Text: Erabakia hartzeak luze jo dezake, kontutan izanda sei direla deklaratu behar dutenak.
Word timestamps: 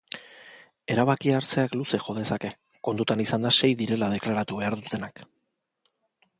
Erabakia 0.93 1.35
hartzeak 1.41 1.75
luze 1.81 1.99
jo 2.07 2.15
dezake, 2.19 2.51
kontutan 2.89 3.23
izanda 3.27 3.53
sei 3.59 3.71
direla 3.85 4.11
deklaratu 4.17 4.61
behar 4.63 4.81
dutenak. 4.85 5.25